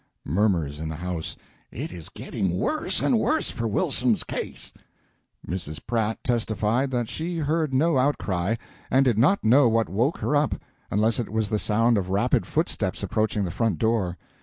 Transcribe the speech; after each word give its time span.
[Murmurs 0.25 0.79
in 0.79 0.89
the 0.89 0.95
house 0.95 1.35
"It 1.71 1.91
is 1.91 2.09
getting 2.09 2.57
worse 2.57 3.03
and 3.03 3.19
worse 3.19 3.51
for 3.51 3.67
Wilson's 3.67 4.23
case."] 4.23 4.73
Mrs. 5.47 5.79
Pratt 5.85 6.23
testified 6.23 6.89
that 6.89 7.07
she 7.07 7.37
heard 7.37 7.71
no 7.71 7.99
outcry, 7.99 8.55
and 8.89 9.05
did 9.05 9.19
not 9.19 9.43
know 9.43 9.69
what 9.69 9.89
woke 9.89 10.17
her 10.17 10.35
up, 10.35 10.55
unless 10.89 11.19
it 11.19 11.29
was 11.31 11.49
the 11.49 11.59
sound 11.59 11.99
of 11.99 12.09
rapid 12.09 12.47
footsteps 12.47 13.03
approaching 13.03 13.45
the 13.45 13.51
front 13.51 13.77
door. 13.77 14.17